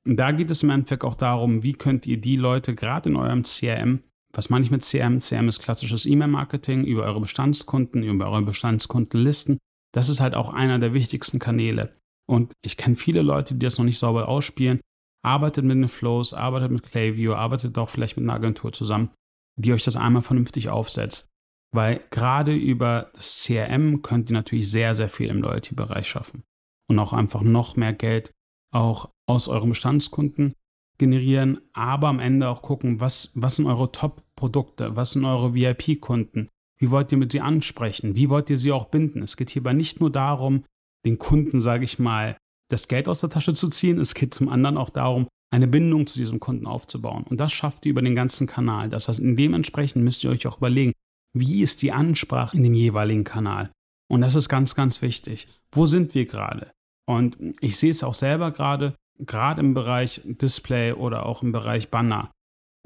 Und 0.06 0.16
da 0.16 0.30
geht 0.30 0.50
es 0.50 0.62
im 0.62 0.70
Endeffekt 0.70 1.04
auch 1.04 1.16
darum, 1.16 1.62
wie 1.62 1.72
könnt 1.72 2.06
ihr 2.06 2.20
die 2.20 2.36
Leute 2.36 2.74
gerade 2.74 3.10
in 3.10 3.16
eurem 3.16 3.42
CRM, 3.42 4.02
was 4.32 4.50
meine 4.50 4.64
ich 4.64 4.70
mit 4.70 4.82
CRM? 4.82 5.18
CRM 5.18 5.48
ist 5.48 5.60
klassisches 5.60 6.06
E-Mail-Marketing 6.06 6.84
über 6.84 7.04
eure 7.04 7.20
Bestandskunden, 7.20 8.02
über 8.02 8.30
eure 8.30 8.42
Bestandskundenlisten 8.42 9.58
das 9.96 10.10
ist 10.10 10.20
halt 10.20 10.34
auch 10.34 10.52
einer 10.52 10.78
der 10.78 10.92
wichtigsten 10.92 11.38
Kanäle. 11.38 11.96
Und 12.28 12.52
ich 12.62 12.76
kenne 12.76 12.96
viele 12.96 13.22
Leute, 13.22 13.54
die 13.54 13.64
das 13.64 13.78
noch 13.78 13.86
nicht 13.86 13.98
sauber 13.98 14.28
ausspielen. 14.28 14.80
Arbeitet 15.24 15.64
mit 15.64 15.78
den 15.78 15.88
Flows, 15.88 16.34
arbeitet 16.34 16.70
mit 16.70 16.82
Clayview, 16.82 17.32
arbeitet 17.32 17.78
auch 17.78 17.88
vielleicht 17.88 18.18
mit 18.18 18.24
einer 18.24 18.34
Agentur 18.34 18.74
zusammen, 18.74 19.10
die 19.58 19.72
euch 19.72 19.84
das 19.84 19.96
einmal 19.96 20.20
vernünftig 20.20 20.68
aufsetzt. 20.68 21.28
Weil 21.74 22.02
gerade 22.10 22.54
über 22.54 23.10
das 23.14 23.42
CRM 23.42 24.02
könnt 24.02 24.28
ihr 24.28 24.34
natürlich 24.34 24.70
sehr, 24.70 24.94
sehr 24.94 25.08
viel 25.08 25.30
im 25.30 25.40
Loyalty-Bereich 25.40 26.06
schaffen. 26.06 26.42
Und 26.90 26.98
auch 26.98 27.14
einfach 27.14 27.40
noch 27.40 27.76
mehr 27.76 27.94
Geld 27.94 28.32
auch 28.72 29.10
aus 29.26 29.48
euren 29.48 29.70
Bestandskunden 29.70 30.54
generieren, 30.98 31.60
aber 31.72 32.08
am 32.08 32.20
Ende 32.20 32.48
auch 32.48 32.62
gucken, 32.62 33.00
was, 33.00 33.32
was 33.34 33.56
sind 33.56 33.66
eure 33.66 33.92
Top-Produkte, 33.92 34.96
was 34.96 35.12
sind 35.12 35.24
eure 35.24 35.54
VIP-Kunden, 35.54 36.48
wie 36.78 36.90
wollt 36.90 37.12
ihr 37.12 37.18
mit 37.18 37.32
sie 37.32 37.40
ansprechen? 37.40 38.16
Wie 38.16 38.28
wollt 38.28 38.50
ihr 38.50 38.58
sie 38.58 38.72
auch 38.72 38.86
binden? 38.86 39.22
Es 39.22 39.36
geht 39.36 39.50
hierbei 39.50 39.72
nicht 39.72 40.00
nur 40.00 40.10
darum, 40.10 40.64
den 41.04 41.18
Kunden, 41.18 41.60
sage 41.60 41.84
ich 41.84 41.98
mal, 41.98 42.36
das 42.68 42.88
Geld 42.88 43.08
aus 43.08 43.20
der 43.20 43.30
Tasche 43.30 43.54
zu 43.54 43.68
ziehen. 43.68 43.98
Es 43.98 44.14
geht 44.14 44.34
zum 44.34 44.48
anderen 44.48 44.76
auch 44.76 44.90
darum, 44.90 45.28
eine 45.50 45.68
Bindung 45.68 46.06
zu 46.06 46.18
diesem 46.18 46.40
Kunden 46.40 46.66
aufzubauen. 46.66 47.24
Und 47.24 47.38
das 47.40 47.52
schafft 47.52 47.86
ihr 47.86 47.90
über 47.90 48.02
den 48.02 48.14
ganzen 48.14 48.46
Kanal. 48.46 48.90
Das 48.90 49.08
heißt, 49.08 49.20
dementsprechend 49.22 50.04
müsst 50.04 50.24
ihr 50.24 50.30
euch 50.30 50.46
auch 50.46 50.58
überlegen, 50.58 50.92
wie 51.32 51.62
ist 51.62 51.82
die 51.82 51.92
Ansprache 51.92 52.56
in 52.56 52.64
dem 52.64 52.74
jeweiligen 52.74 53.24
Kanal? 53.24 53.70
Und 54.08 54.20
das 54.20 54.34
ist 54.34 54.48
ganz, 54.48 54.74
ganz 54.74 55.02
wichtig. 55.02 55.48
Wo 55.72 55.86
sind 55.86 56.14
wir 56.14 56.26
gerade? 56.26 56.72
Und 57.08 57.36
ich 57.60 57.76
sehe 57.76 57.90
es 57.90 58.02
auch 58.02 58.14
selber 58.14 58.50
gerade, 58.50 58.94
gerade 59.18 59.60
im 59.60 59.74
Bereich 59.74 60.20
Display 60.24 60.92
oder 60.92 61.26
auch 61.26 61.42
im 61.42 61.52
Bereich 61.52 61.90
Banner 61.90 62.30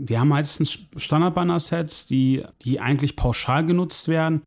wir 0.01 0.19
haben 0.19 0.29
meistens 0.29 0.87
Standard-Banner-Sets, 0.97 2.07
die, 2.07 2.45
die 2.63 2.81
eigentlich 2.81 3.17
pauschal 3.17 3.67
genutzt 3.67 4.09
werden. 4.09 4.43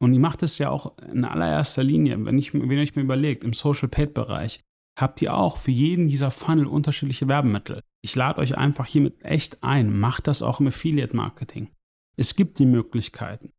Und 0.00 0.12
die 0.12 0.18
macht 0.18 0.42
es 0.42 0.58
ja 0.58 0.70
auch 0.70 0.98
in 0.98 1.24
allererster 1.24 1.84
Linie, 1.84 2.24
wenn, 2.24 2.38
ich, 2.38 2.52
wenn 2.52 2.78
euch 2.78 2.96
mal 2.96 3.02
überlegt, 3.02 3.44
im 3.44 3.52
Social-Paid-Bereich 3.52 4.60
habt 4.98 5.22
ihr 5.22 5.34
auch 5.34 5.56
für 5.56 5.70
jeden 5.70 6.08
dieser 6.08 6.32
Funnel 6.32 6.66
unterschiedliche 6.66 7.28
Werbemittel. 7.28 7.82
Ich 8.02 8.16
lade 8.16 8.40
euch 8.40 8.58
einfach 8.58 8.86
hiermit 8.86 9.22
echt 9.22 9.62
ein, 9.62 9.96
macht 9.96 10.26
das 10.26 10.42
auch 10.42 10.58
im 10.58 10.66
Affiliate-Marketing. 10.68 11.70
Es 12.16 12.34
gibt 12.34 12.58
die 12.58 12.66
Möglichkeiten. 12.66 13.52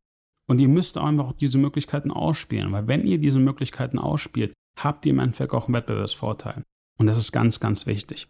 Und 0.46 0.60
ihr 0.60 0.68
müsst 0.68 0.98
einfach 0.98 1.32
diese 1.32 1.56
Möglichkeiten 1.56 2.10
ausspielen, 2.10 2.72
weil 2.72 2.86
wenn 2.88 3.06
ihr 3.06 3.18
diese 3.18 3.38
Möglichkeiten 3.38 3.98
ausspielt, 3.98 4.52
habt 4.84 5.06
ihr 5.06 5.12
im 5.12 5.18
Endeffekt 5.18 5.52
auch 5.52 5.66
einen 5.66 5.74
Wettbewerbsvorteil. 5.74 6.62
Und 6.98 7.06
das 7.06 7.16
ist 7.16 7.32
ganz, 7.32 7.60
ganz 7.60 7.86
wichtig. 7.86 8.28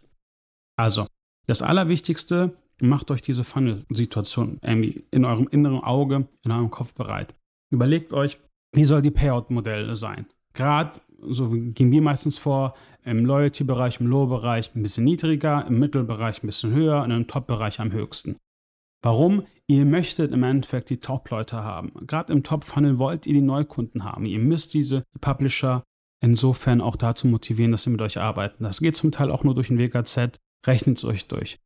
Also, 0.77 1.07
das 1.47 1.61
Allerwichtigste 1.61 2.57
macht 2.81 3.11
euch 3.11 3.21
diese 3.21 3.43
Funnel-Situation 3.43 4.59
irgendwie 4.61 5.05
in 5.11 5.25
eurem 5.25 5.47
inneren 5.49 5.81
Auge, 5.81 6.27
in 6.43 6.51
eurem 6.51 6.71
Kopf 6.71 6.93
bereit. 6.93 7.35
Überlegt 7.71 8.13
euch, 8.13 8.39
wie 8.73 8.83
soll 8.83 9.01
die 9.01 9.11
Payout-Modelle 9.11 9.95
sein? 9.95 10.25
Gerade, 10.53 10.99
so 11.19 11.49
gehen 11.49 11.91
wir 11.91 12.01
meistens 12.01 12.37
vor, 12.37 12.73
im 13.03 13.25
Loyalty-Bereich, 13.25 13.99
im 13.99 14.07
Low-Bereich 14.07 14.75
ein 14.75 14.83
bisschen 14.83 15.03
niedriger, 15.03 15.65
im 15.67 15.79
Mittelbereich 15.79 16.43
ein 16.43 16.47
bisschen 16.47 16.73
höher 16.73 17.03
und 17.03 17.11
im 17.11 17.27
Top-Bereich 17.27 17.79
am 17.79 17.91
höchsten. 17.91 18.37
Warum? 19.03 19.45
Ihr 19.67 19.85
möchtet 19.85 20.31
im 20.31 20.43
Endeffekt 20.43 20.89
die 20.89 20.99
Top-Leute 20.99 21.63
haben. 21.63 21.93
Gerade 22.05 22.33
im 22.33 22.43
Top-Funnel 22.43 22.97
wollt 22.97 23.25
ihr 23.25 23.33
die 23.33 23.41
Neukunden 23.41 24.03
haben. 24.03 24.25
Ihr 24.25 24.39
müsst 24.39 24.73
diese 24.73 25.03
Publisher 25.21 25.83
insofern 26.21 26.81
auch 26.81 26.95
dazu 26.95 27.27
motivieren, 27.27 27.71
dass 27.71 27.83
sie 27.83 27.89
mit 27.89 28.01
euch 28.01 28.19
arbeiten. 28.19 28.63
Das 28.63 28.79
geht 28.79 28.95
zum 28.95 29.11
Teil 29.11 29.31
auch 29.31 29.43
nur 29.43 29.55
durch 29.55 29.69
ein 29.69 29.77
WKZ. 29.77 30.37
Rechnet 30.65 30.99
es 30.99 31.03
euch 31.03 31.27
durch. 31.27 31.59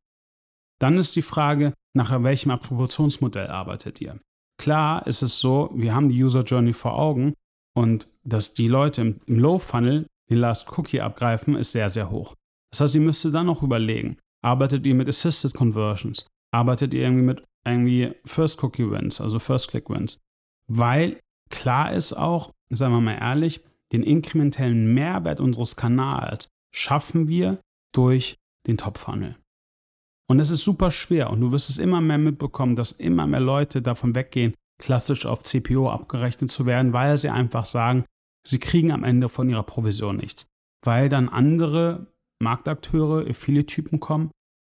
Dann 0.80 0.98
ist 0.98 1.16
die 1.16 1.22
Frage, 1.22 1.74
nach 1.94 2.22
welchem 2.22 2.50
Attributionsmodell 2.50 3.46
arbeitet 3.46 4.00
ihr? 4.00 4.20
Klar 4.58 5.06
ist 5.06 5.22
es 5.22 5.38
so, 5.38 5.70
wir 5.74 5.94
haben 5.94 6.08
die 6.08 6.22
User 6.22 6.42
Journey 6.42 6.72
vor 6.72 6.98
Augen 6.98 7.34
und 7.74 8.08
dass 8.24 8.54
die 8.54 8.68
Leute 8.68 9.02
im, 9.02 9.20
im 9.26 9.38
Low 9.38 9.58
Funnel 9.58 10.06
den 10.30 10.38
Last 10.38 10.66
Cookie 10.76 11.00
abgreifen, 11.00 11.54
ist 11.54 11.72
sehr, 11.72 11.90
sehr 11.90 12.10
hoch. 12.10 12.34
Das 12.72 12.80
heißt, 12.80 12.94
ihr 12.96 13.00
müsst 13.00 13.24
dann 13.24 13.46
noch 13.46 13.62
überlegen, 13.62 14.18
arbeitet 14.42 14.86
ihr 14.86 14.94
mit 14.94 15.08
Assisted 15.08 15.54
Conversions? 15.54 16.26
Arbeitet 16.52 16.94
ihr 16.94 17.02
irgendwie 17.02 17.24
mit 17.24 17.42
irgendwie 17.64 18.12
First 18.24 18.62
Cookie 18.62 18.90
Wins, 18.90 19.20
also 19.20 19.38
First 19.38 19.70
Click 19.70 19.88
Wins? 19.88 20.18
Weil 20.68 21.20
klar 21.50 21.92
ist 21.92 22.12
auch, 22.12 22.52
sagen 22.70 22.94
wir 22.94 23.00
mal 23.00 23.18
ehrlich, 23.18 23.60
den 23.92 24.02
inkrementellen 24.02 24.94
Mehrwert 24.94 25.40
unseres 25.40 25.76
Kanals 25.76 26.48
schaffen 26.74 27.28
wir 27.28 27.60
durch 27.92 28.36
den 28.66 28.76
Top 28.76 28.98
Funnel. 28.98 29.36
Und 30.28 30.40
es 30.40 30.50
ist 30.50 30.64
super 30.64 30.90
schwer 30.90 31.30
und 31.30 31.40
du 31.40 31.52
wirst 31.52 31.70
es 31.70 31.78
immer 31.78 32.00
mehr 32.00 32.18
mitbekommen, 32.18 32.74
dass 32.74 32.92
immer 32.92 33.26
mehr 33.26 33.40
Leute 33.40 33.80
davon 33.80 34.14
weggehen, 34.14 34.54
klassisch 34.78 35.24
auf 35.24 35.42
CPO 35.42 35.88
abgerechnet 35.88 36.50
zu 36.50 36.66
werden, 36.66 36.92
weil 36.92 37.16
sie 37.16 37.30
einfach 37.30 37.64
sagen, 37.64 38.04
sie 38.44 38.58
kriegen 38.58 38.90
am 38.90 39.04
Ende 39.04 39.28
von 39.28 39.48
ihrer 39.48 39.62
Provision 39.62 40.16
nichts. 40.16 40.46
Weil 40.84 41.08
dann 41.08 41.28
andere 41.28 42.12
Marktakteure, 42.40 43.26
Affiliate-Typen 43.28 44.00
kommen 44.00 44.30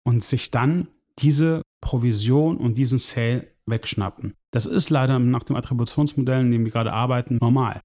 und 0.04 0.22
sich 0.22 0.50
dann 0.50 0.88
diese 1.18 1.62
Provision 1.80 2.56
und 2.58 2.78
diesen 2.78 2.98
Sale 2.98 3.48
wegschnappen. 3.66 4.34
Das 4.52 4.66
ist 4.66 4.90
leider 4.90 5.18
nach 5.18 5.42
dem 5.42 5.56
Attributionsmodell, 5.56 6.40
in 6.40 6.50
dem 6.50 6.64
wir 6.64 6.72
gerade 6.72 6.92
arbeiten, 6.92 7.38
normal. 7.40 7.80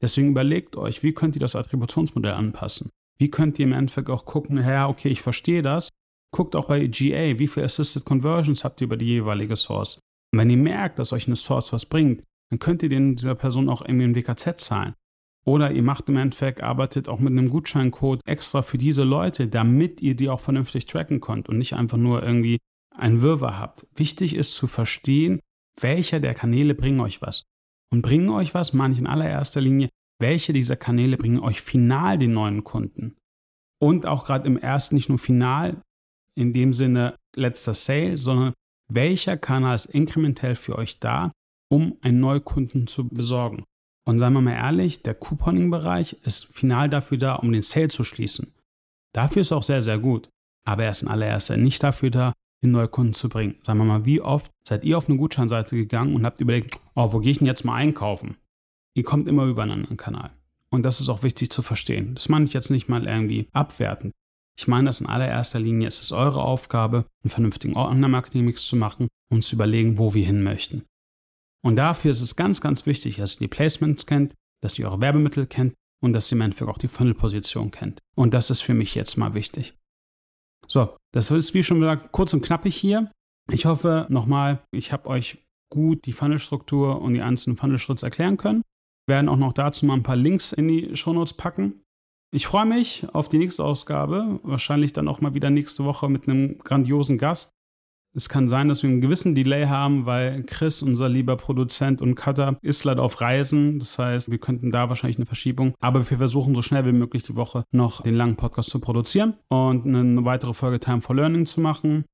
Deswegen 0.00 0.30
überlegt 0.30 0.76
euch, 0.76 1.02
wie 1.02 1.12
könnt 1.12 1.36
ihr 1.36 1.40
das 1.40 1.56
Attributionsmodell 1.56 2.32
anpassen? 2.32 2.90
Wie 3.18 3.30
könnt 3.30 3.58
ihr 3.58 3.66
im 3.66 3.72
Endeffekt 3.72 4.10
auch 4.10 4.24
gucken, 4.24 4.58
ja, 4.58 4.88
okay, 4.88 5.08
ich 5.08 5.22
verstehe 5.22 5.62
das. 5.62 5.88
Guckt 6.30 6.54
auch 6.54 6.66
bei 6.66 6.86
GA, 6.86 7.38
wie 7.38 7.48
viele 7.48 7.66
Assisted 7.66 8.04
Conversions 8.04 8.62
habt 8.62 8.80
ihr 8.80 8.86
über 8.86 8.96
die 8.96 9.06
jeweilige 9.06 9.56
Source. 9.56 9.98
Und 10.32 10.38
wenn 10.38 10.50
ihr 10.50 10.56
merkt, 10.56 10.98
dass 10.98 11.12
euch 11.12 11.26
eine 11.26 11.36
Source 11.36 11.72
was 11.72 11.86
bringt, 11.86 12.22
dann 12.50 12.58
könnt 12.58 12.82
ihr 12.82 12.88
den 12.88 13.16
dieser 13.16 13.34
Person 13.34 13.68
auch 13.68 13.82
irgendwie 13.82 14.04
ein 14.04 14.14
WKZ 14.14 14.58
zahlen. 14.58 14.94
Oder 15.44 15.70
ihr 15.72 15.82
macht 15.82 16.08
im 16.10 16.16
Endeffekt, 16.16 16.62
arbeitet 16.62 17.08
auch 17.08 17.20
mit 17.20 17.32
einem 17.32 17.48
Gutscheincode 17.48 18.20
extra 18.26 18.62
für 18.62 18.76
diese 18.76 19.04
Leute, 19.04 19.48
damit 19.48 20.02
ihr 20.02 20.14
die 20.14 20.28
auch 20.28 20.40
vernünftig 20.40 20.86
tracken 20.86 21.20
könnt 21.20 21.48
und 21.48 21.56
nicht 21.58 21.74
einfach 21.74 21.96
nur 21.96 22.22
irgendwie 22.22 22.58
einen 22.94 23.22
Wirrwarr 23.22 23.58
habt. 23.58 23.86
Wichtig 23.94 24.34
ist 24.34 24.54
zu 24.54 24.66
verstehen, 24.66 25.40
welcher 25.80 26.20
der 26.20 26.34
Kanäle 26.34 26.74
bringen 26.74 27.00
euch 27.00 27.22
was. 27.22 27.44
Und 27.90 28.02
bringen 28.02 28.28
euch 28.28 28.54
was, 28.54 28.74
ich 28.74 28.98
in 28.98 29.06
allererster 29.06 29.60
Linie, 29.60 29.88
welche 30.20 30.52
dieser 30.52 30.76
Kanäle 30.76 31.16
bringen 31.16 31.40
euch 31.40 31.60
final 31.60 32.18
den 32.18 32.32
neuen 32.32 32.64
Kunden. 32.64 33.16
Und 33.80 34.06
auch 34.06 34.26
gerade 34.26 34.46
im 34.46 34.56
ersten 34.56 34.94
nicht 34.94 35.08
nur 35.08 35.18
final, 35.18 35.80
in 36.34 36.52
dem 36.52 36.72
Sinne 36.72 37.16
letzter 37.34 37.74
Sale, 37.74 38.16
sondern 38.16 38.54
welcher 38.90 39.36
Kanal 39.36 39.74
ist 39.74 39.86
inkrementell 39.86 40.56
für 40.56 40.76
euch 40.76 40.98
da, 40.98 41.32
um 41.70 41.96
einen 42.00 42.20
Neukunden 42.20 42.86
zu 42.86 43.08
besorgen. 43.08 43.64
Und 44.06 44.18
seien 44.18 44.32
wir 44.32 44.40
mal 44.40 44.52
ehrlich, 44.52 45.02
der 45.02 45.14
Couponing-Bereich 45.14 46.14
ist 46.24 46.46
final 46.46 46.88
dafür 46.88 47.18
da, 47.18 47.34
um 47.34 47.52
den 47.52 47.62
Sale 47.62 47.88
zu 47.88 48.04
schließen. 48.04 48.54
Dafür 49.14 49.42
ist 49.42 49.52
auch 49.52 49.62
sehr, 49.62 49.82
sehr 49.82 49.98
gut. 49.98 50.28
Aber 50.66 50.84
er 50.84 50.90
ist 50.90 51.02
in 51.02 51.08
allererster 51.08 51.56
nicht 51.56 51.82
dafür 51.82 52.10
da, 52.10 52.32
den 52.62 52.72
Neukunden 52.72 53.14
zu 53.14 53.28
bringen. 53.28 53.56
Sagen 53.62 53.78
wir 53.78 53.84
mal, 53.84 54.04
wie 54.04 54.20
oft 54.20 54.50
seid 54.66 54.84
ihr 54.84 54.98
auf 54.98 55.08
eine 55.08 55.18
Gutscheinseite 55.18 55.76
gegangen 55.76 56.14
und 56.14 56.24
habt 56.24 56.40
überlegt, 56.40 56.80
oh, 56.94 57.12
wo 57.12 57.20
gehe 57.20 57.30
ich 57.30 57.38
denn 57.38 57.46
jetzt 57.46 57.64
mal 57.64 57.74
einkaufen? 57.74 58.36
Ihr 58.94 59.04
kommt 59.04 59.28
immer 59.28 59.44
über 59.44 59.62
einen 59.62 59.72
anderen 59.72 59.96
Kanal. 59.96 60.32
Und 60.70 60.82
das 60.82 61.00
ist 61.00 61.08
auch 61.08 61.22
wichtig 61.22 61.50
zu 61.50 61.62
verstehen. 61.62 62.14
Das 62.14 62.28
meine 62.28 62.44
ich 62.44 62.52
jetzt 62.52 62.70
nicht 62.70 62.88
mal 62.88 63.06
irgendwie 63.06 63.48
abwertend. 63.52 64.12
Ich 64.58 64.66
meine 64.66 64.86
das 64.86 65.00
in 65.00 65.06
allererster 65.06 65.60
Linie, 65.60 65.86
es 65.86 66.00
ist 66.00 66.10
eure 66.10 66.42
Aufgabe, 66.42 67.06
einen 67.22 67.30
vernünftigen 67.30 67.76
Online-Marketing-Mix 67.76 68.66
zu 68.66 68.74
machen 68.74 69.06
und 69.30 69.44
zu 69.44 69.54
überlegen, 69.54 69.98
wo 69.98 70.14
wir 70.14 70.26
hin 70.26 70.42
möchten. 70.42 70.84
Und 71.64 71.76
dafür 71.76 72.10
ist 72.10 72.20
es 72.20 72.34
ganz, 72.34 72.60
ganz 72.60 72.84
wichtig, 72.86 73.16
dass 73.16 73.36
ihr 73.36 73.40
die 73.40 73.48
Placements 73.48 74.06
kennt, 74.06 74.34
dass 74.60 74.78
ihr 74.78 74.88
eure 74.88 75.00
Werbemittel 75.00 75.46
kennt 75.46 75.74
und 76.00 76.12
dass 76.12 76.30
ihr 76.30 76.36
im 76.36 76.42
Endeffekt 76.42 76.70
auch 76.70 76.78
die 76.78 76.88
Funnel-Position 76.88 77.70
kennt. 77.70 78.00
Und 78.16 78.34
das 78.34 78.50
ist 78.50 78.60
für 78.60 78.74
mich 78.74 78.94
jetzt 78.94 79.16
mal 79.16 79.34
wichtig. 79.34 79.74
So, 80.70 80.96
das 81.12 81.30
ist 81.30 81.54
wie 81.54 81.62
schon 81.62 81.80
gesagt 81.80 82.12
kurz 82.12 82.34
und 82.34 82.42
knappig 82.42 82.76
hier. 82.76 83.10
Ich 83.50 83.64
hoffe 83.64 84.06
nochmal, 84.10 84.62
ich 84.70 84.92
habe 84.92 85.08
euch 85.08 85.38
gut 85.70 86.04
die 86.04 86.12
Funnelstruktur 86.12 87.00
und 87.00 87.14
die 87.14 87.22
einzelnen 87.22 87.56
Funnelschritte 87.56 88.04
erklären 88.04 88.36
können. 88.36 88.62
Wir 89.06 89.16
werden 89.16 89.28
auch 89.28 89.36
noch 89.36 89.54
dazu 89.54 89.86
mal 89.86 89.94
ein 89.94 90.02
paar 90.02 90.16
Links 90.16 90.52
in 90.52 90.68
die 90.68 90.94
Shownotes 90.94 91.34
packen. 91.34 91.82
Ich 92.30 92.46
freue 92.46 92.66
mich 92.66 93.06
auf 93.14 93.30
die 93.30 93.38
nächste 93.38 93.64
Ausgabe, 93.64 94.38
wahrscheinlich 94.42 94.92
dann 94.92 95.08
auch 95.08 95.22
mal 95.22 95.32
wieder 95.32 95.48
nächste 95.48 95.84
Woche 95.84 96.10
mit 96.10 96.28
einem 96.28 96.58
grandiosen 96.58 97.16
Gast. 97.16 97.50
Es 98.16 98.28
kann 98.28 98.48
sein, 98.48 98.68
dass 98.68 98.82
wir 98.82 98.90
einen 98.90 99.00
gewissen 99.00 99.34
Delay 99.34 99.66
haben, 99.66 100.06
weil 100.06 100.42
Chris, 100.44 100.82
unser 100.82 101.08
lieber 101.08 101.36
Produzent 101.36 102.00
und 102.02 102.14
Cutter, 102.14 102.58
ist 102.62 102.84
leider 102.84 103.02
auf 103.02 103.20
Reisen. 103.20 103.78
Das 103.78 103.98
heißt, 103.98 104.30
wir 104.30 104.38
könnten 104.38 104.70
da 104.70 104.88
wahrscheinlich 104.88 105.18
eine 105.18 105.26
Verschiebung. 105.26 105.74
Aber 105.80 106.08
wir 106.08 106.18
versuchen 106.18 106.54
so 106.54 106.62
schnell 106.62 106.86
wie 106.86 106.92
möglich 106.92 107.22
die 107.22 107.36
Woche 107.36 107.64
noch 107.70 108.02
den 108.02 108.14
langen 108.14 108.36
Podcast 108.36 108.70
zu 108.70 108.80
produzieren 108.80 109.34
und 109.48 109.86
eine 109.86 110.24
weitere 110.24 110.54
Folge 110.54 110.80
Time 110.80 111.00
for 111.00 111.14
Learning 111.14 111.46
zu 111.46 111.60
machen. 111.60 112.04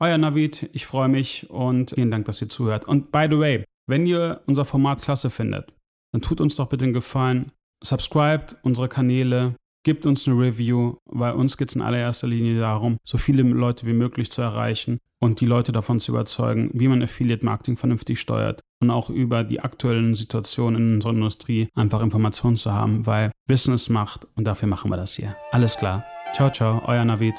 Euer 0.00 0.18
Navid, 0.18 0.68
ich 0.72 0.86
freue 0.86 1.08
mich 1.08 1.48
und 1.50 1.92
vielen 1.94 2.10
Dank, 2.10 2.24
dass 2.26 2.42
ihr 2.42 2.48
zuhört. 2.48 2.86
Und 2.86 3.12
by 3.12 3.26
the 3.30 3.38
way, 3.38 3.64
wenn 3.86 4.06
ihr 4.06 4.42
unser 4.46 4.64
Format 4.64 5.02
klasse 5.02 5.30
findet, 5.30 5.72
dann 6.12 6.20
tut 6.20 6.40
uns 6.40 6.56
doch 6.56 6.68
bitte 6.68 6.84
einen 6.84 6.94
Gefallen, 6.94 7.52
subscribt 7.82 8.56
unsere 8.62 8.88
Kanäle, 8.88 9.54
Gebt 9.84 10.06
uns 10.06 10.26
eine 10.26 10.40
Review, 10.40 10.96
weil 11.04 11.34
uns 11.34 11.58
geht 11.58 11.68
es 11.68 11.76
in 11.76 11.82
allererster 11.82 12.26
Linie 12.26 12.58
darum, 12.58 12.96
so 13.04 13.18
viele 13.18 13.42
Leute 13.42 13.86
wie 13.86 13.92
möglich 13.92 14.30
zu 14.30 14.40
erreichen 14.40 14.98
und 15.20 15.40
die 15.40 15.46
Leute 15.46 15.72
davon 15.72 16.00
zu 16.00 16.12
überzeugen, 16.12 16.70
wie 16.72 16.88
man 16.88 17.02
Affiliate 17.02 17.44
Marketing 17.44 17.76
vernünftig 17.76 18.18
steuert 18.18 18.60
und 18.80 18.90
auch 18.90 19.10
über 19.10 19.44
die 19.44 19.60
aktuellen 19.60 20.14
Situationen 20.14 20.88
in 20.88 20.94
unserer 20.94 21.12
Industrie 21.12 21.68
einfach 21.74 22.00
Informationen 22.00 22.56
zu 22.56 22.72
haben, 22.72 23.04
weil 23.06 23.30
ist 23.46 23.90
Macht 23.90 24.26
und 24.36 24.44
dafür 24.44 24.68
machen 24.68 24.90
wir 24.90 24.96
das 24.96 25.16
hier. 25.16 25.36
Alles 25.52 25.76
klar. 25.76 26.04
Ciao, 26.32 26.50
ciao, 26.50 26.82
euer 26.86 27.04
Navid. 27.04 27.34